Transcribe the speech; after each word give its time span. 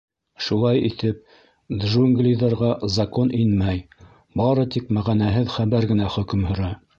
Шулай 0.43 0.79
итеп, 0.87 1.19
джунглиҙарға 1.83 2.71
Закон 2.95 3.35
инмәй, 3.43 3.83
бары 4.43 4.65
тик 4.77 4.91
мәғәнәһеҙ 4.99 5.55
хәбәр 5.59 5.89
генә 5.95 6.11
хөкөм 6.17 6.49
һөрә. 6.53 6.73